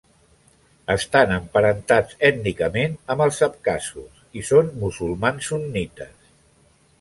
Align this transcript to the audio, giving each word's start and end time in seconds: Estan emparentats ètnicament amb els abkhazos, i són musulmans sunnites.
Estan 0.93 1.33
emparentats 1.35 2.17
ètnicament 2.29 2.95
amb 3.15 3.25
els 3.27 3.43
abkhazos, 3.49 4.25
i 4.41 4.45
són 4.49 4.73
musulmans 4.87 5.51
sunnites. 5.53 6.35